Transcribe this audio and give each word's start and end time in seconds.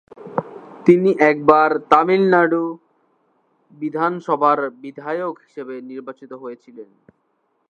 তিনি 0.85 1.09
একবার 1.29 1.69
তামিলনাড়ু 1.91 2.63
বিধানসভার 3.73 4.59
বিধায়ক 4.83 5.35
হিসেবে 5.45 5.75
নির্বাচিত 5.89 6.31
হয়েছিলেন। 6.33 6.89